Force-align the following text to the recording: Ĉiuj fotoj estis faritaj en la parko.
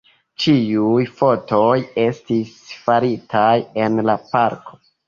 Ĉiuj 0.43 1.03
fotoj 1.19 1.75
estis 2.07 2.57
faritaj 2.87 3.55
en 3.87 4.07
la 4.11 4.23
parko. 4.35 4.85